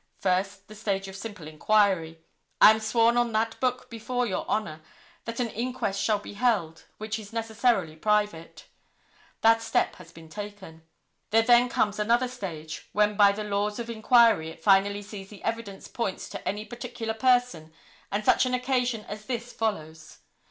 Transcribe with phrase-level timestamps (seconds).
[0.19, 2.23] First, the stage of simple inquiry.
[2.59, 4.81] I am sworn on that book before Your Honor
[5.25, 8.65] that an inquest shall be held, which is necessarily private.
[9.41, 10.81] That step has been taken.
[11.29, 15.43] There then comes another stage, when by the laws of inquiry it finally sees the
[15.43, 17.71] evidence points to any particular person
[18.11, 20.17] and such an occasion as this follows.